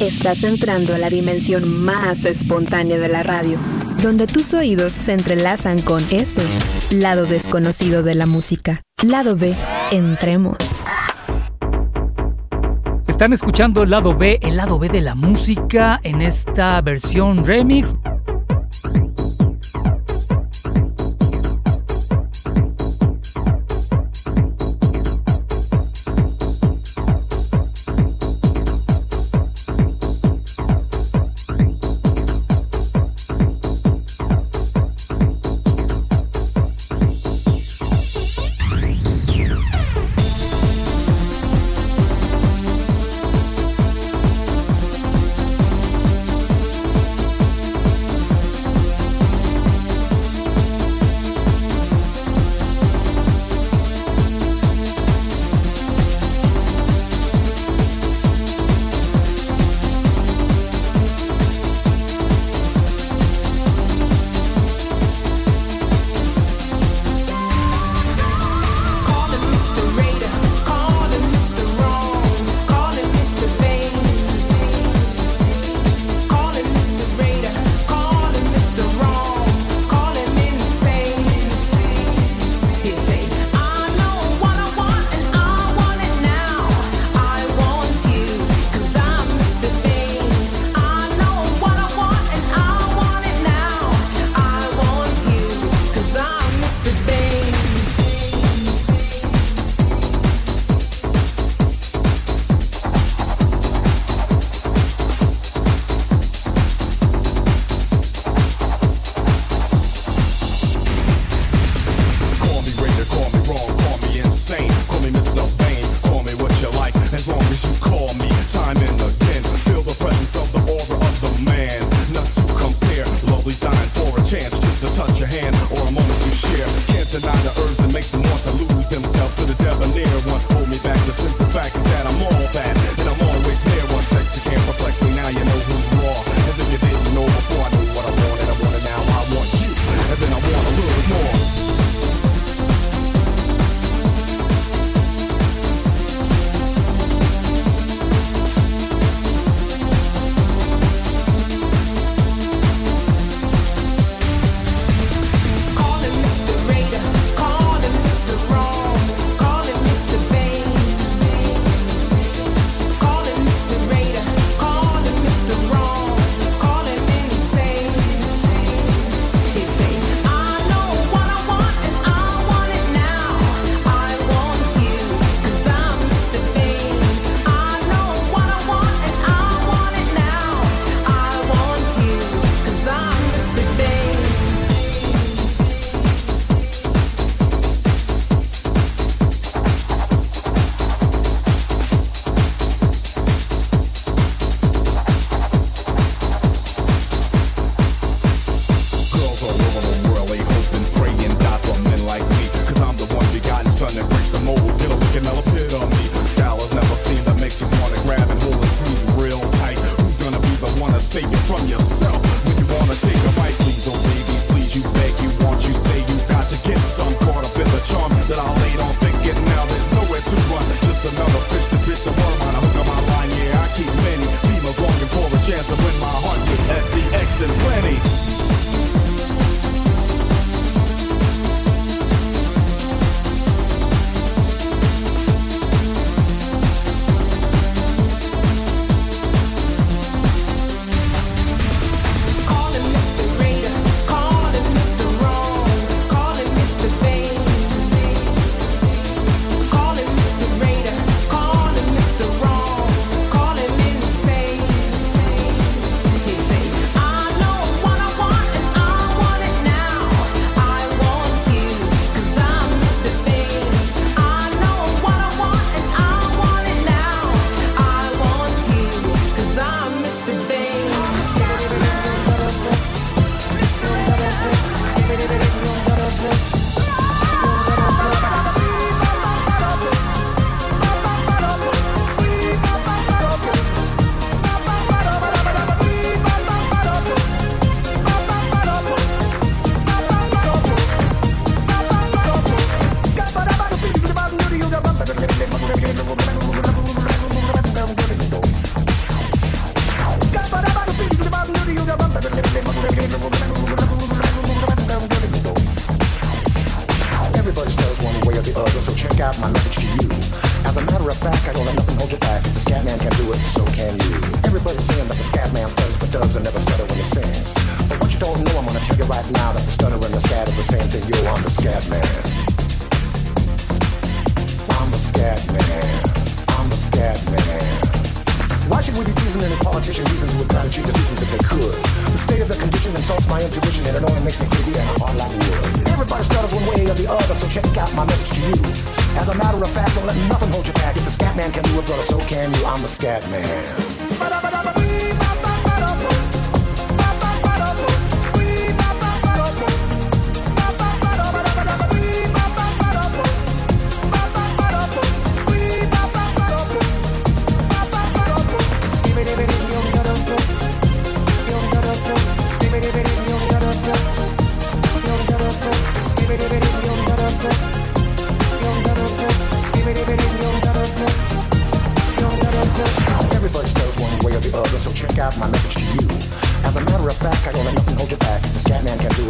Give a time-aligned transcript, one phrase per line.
[0.00, 3.58] Estás entrando a la dimensión más espontánea de la radio,
[4.02, 6.40] donde tus oídos se entrelazan con ese
[6.90, 8.80] lado desconocido de la música.
[9.02, 9.54] Lado B,
[9.90, 10.56] entremos.
[13.06, 17.94] Están escuchando el lado B, el lado B de la música en esta versión remix.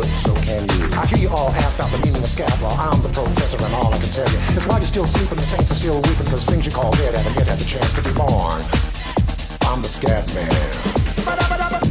[0.00, 0.88] it, so can you.
[0.96, 2.50] I hear you all ask about the meaning of scat.
[2.62, 2.74] law.
[2.76, 5.42] I'm the professor and all I can tell you is why you're still sleeping, the
[5.42, 8.02] saints are still weeping because things you call dead haven't yet had the chance to
[8.02, 8.60] be born.
[9.68, 11.89] I'm the scat man.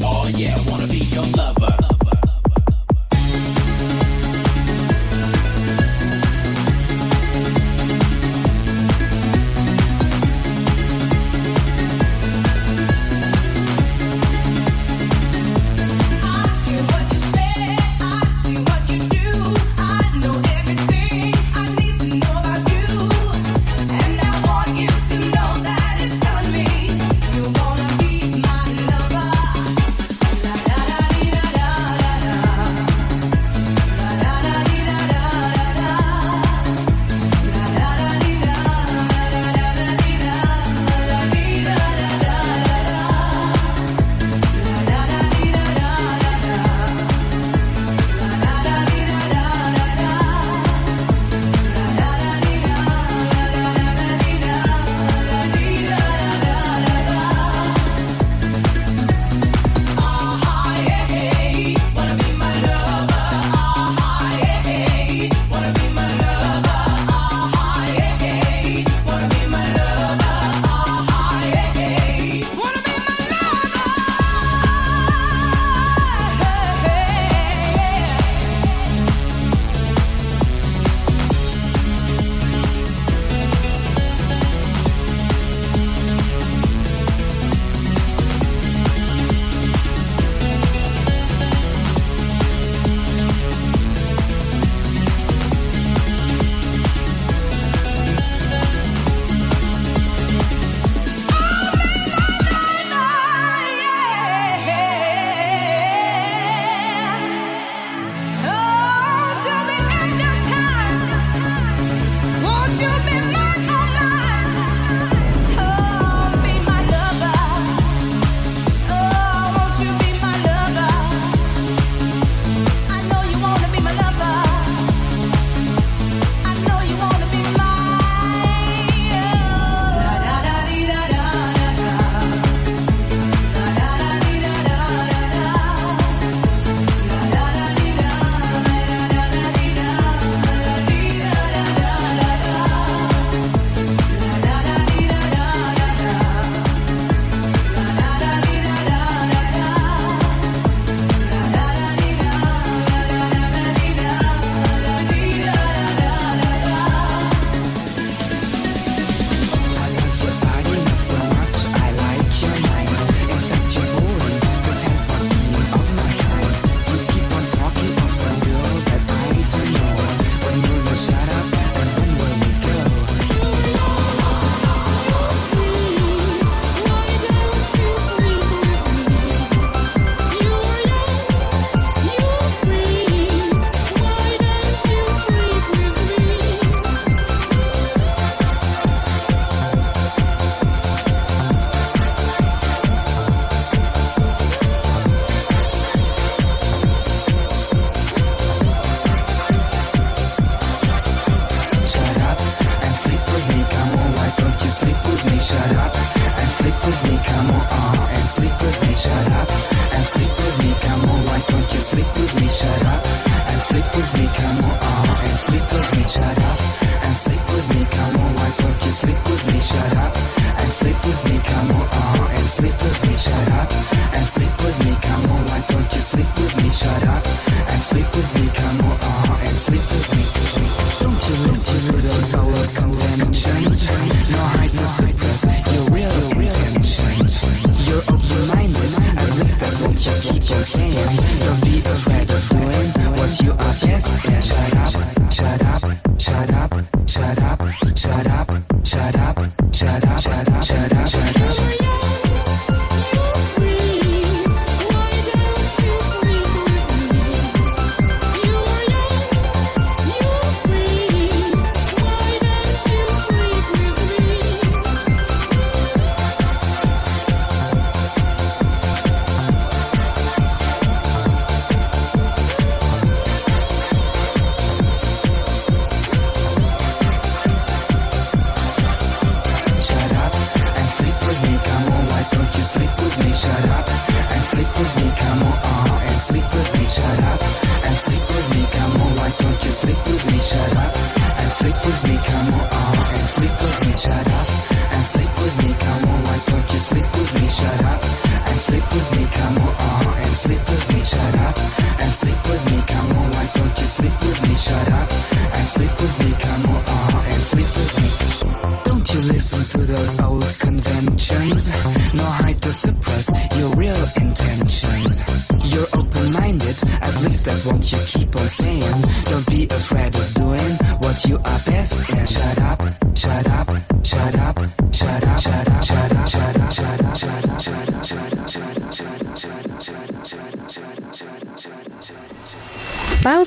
[0.00, 0.04] lover.
[0.04, 1.61] Oh yeah, wanna be your lover.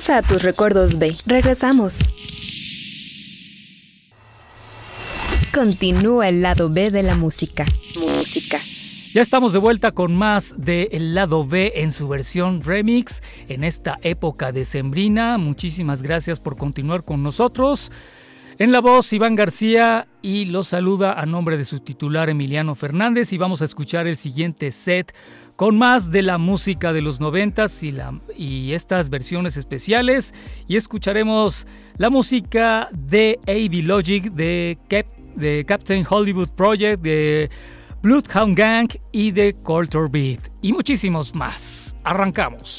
[0.08, 1.16] A tus recuerdos B.
[1.26, 1.96] Regresamos.
[5.52, 7.64] Continúa el lado B de la música.
[7.98, 8.60] Música.
[9.12, 13.64] Ya estamos de vuelta con más de El lado B en su versión remix en
[13.64, 15.38] esta época decembrina.
[15.38, 17.90] Muchísimas gracias por continuar con nosotros.
[18.58, 23.32] En la voz Iván García y los saluda a nombre de su titular Emiliano Fernández
[23.32, 25.12] y vamos a escuchar el siguiente set
[25.56, 27.94] con más de la música de los noventas y,
[28.36, 30.34] y estas versiones especiales
[30.68, 31.66] y escucharemos
[31.96, 34.78] la música de AV Logic de,
[35.34, 37.50] de Captain Hollywood Project de
[38.02, 41.96] Bloodhound Gang y de Culture Beat y muchísimos más.
[42.04, 42.78] Arrancamos.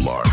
[0.00, 0.27] Boulevard.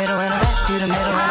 [0.00, 1.27] middle and I'm back to the middle.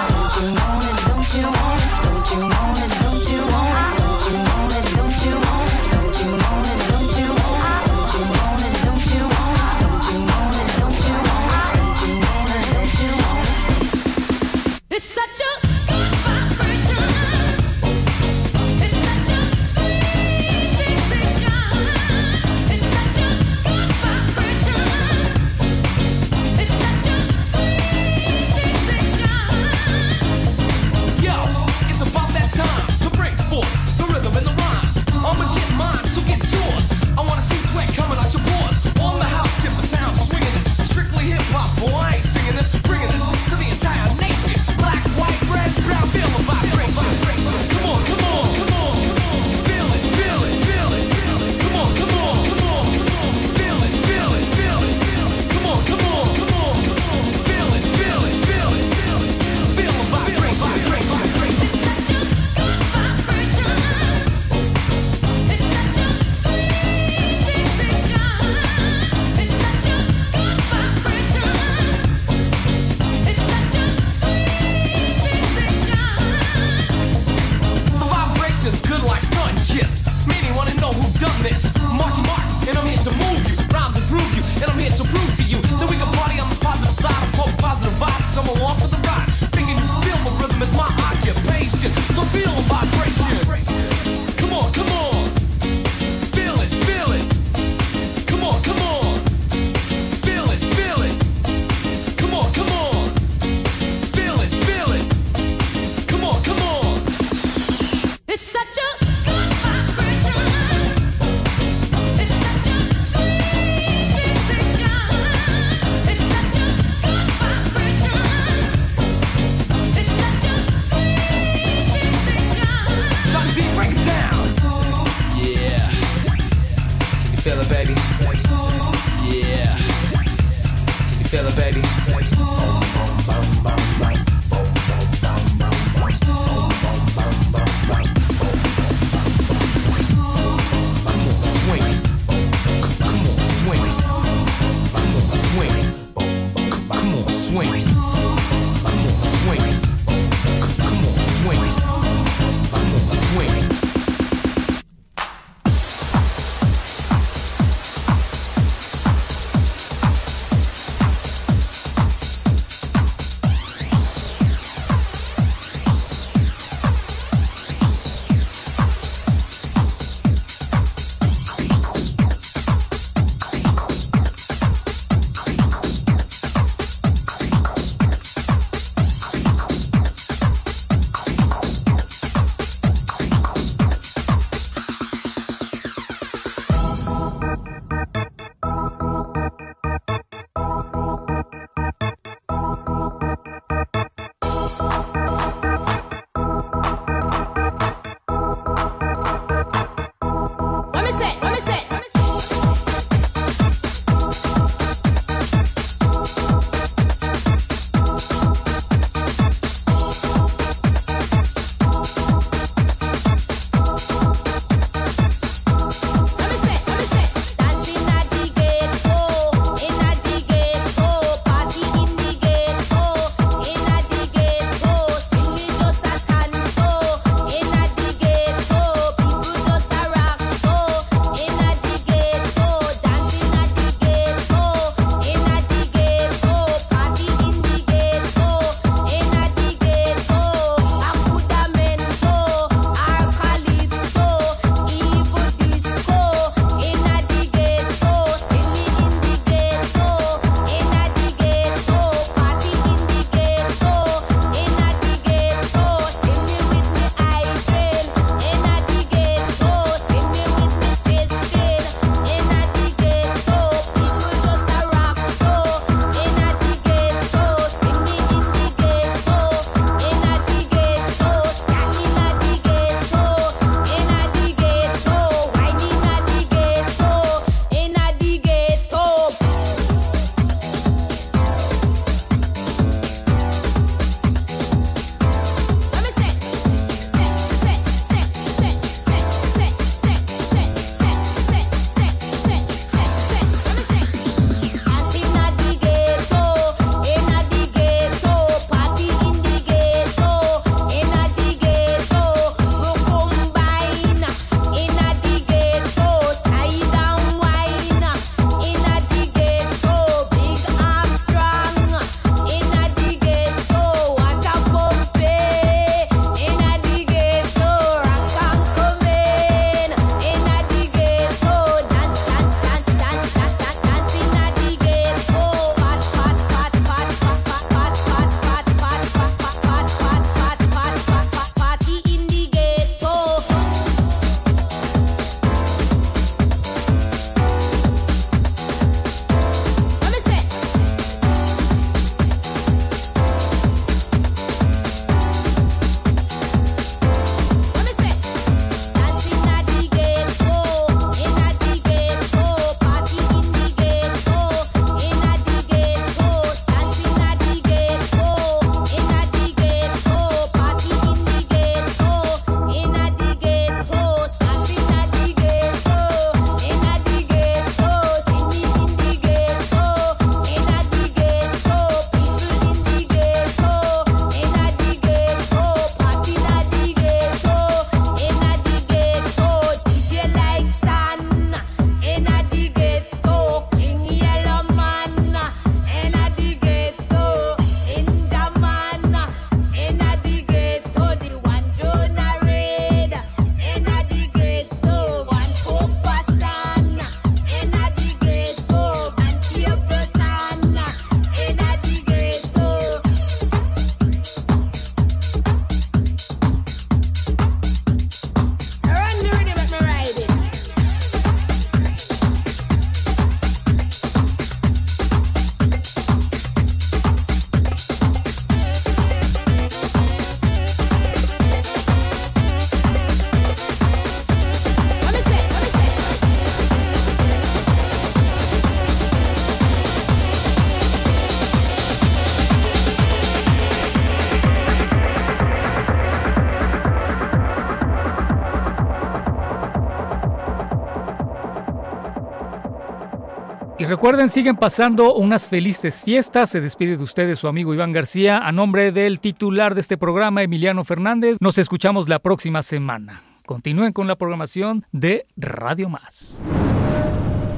[443.88, 446.49] Recuerden, siguen pasando unas felices fiestas.
[446.49, 448.38] Se despide de ustedes su amigo Iván García.
[448.38, 453.21] A nombre del titular de este programa, Emiliano Fernández, nos escuchamos la próxima semana.
[453.45, 456.41] Continúen con la programación de Radio Más.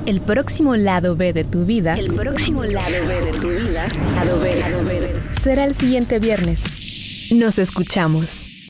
[0.05, 1.93] El próximo lado B de tu vida.
[1.93, 3.87] El próximo lado B de tu vida.
[4.15, 5.13] Lado B, lado B.
[5.39, 7.31] Será el siguiente viernes.
[7.31, 8.48] Nos escuchamos.